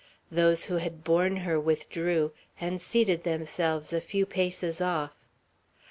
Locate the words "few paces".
4.01-4.81